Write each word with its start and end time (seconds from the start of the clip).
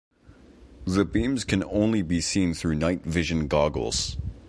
The 0.85 1.05
beams 1.05 1.43
can 1.43 1.63
only 1.63 2.01
be 2.01 2.21
seen 2.21 2.55
through 2.55 2.73
night 2.73 3.03
vision 3.03 3.47
goggles. 3.47 4.17